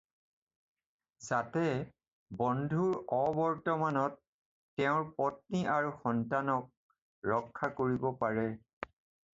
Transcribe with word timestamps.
যাতে 1.25 1.65
বন্ধুৰ 2.39 2.95
অবৰ্তমানত 3.17 4.19
তেওঁৰ 4.81 5.07
পত্নী 5.21 5.63
আৰু 5.77 5.93
সন্তানক 6.01 7.31
ৰক্ষা 7.35 7.73
কৰিব 7.83 8.11
পাৰে। 8.25 8.51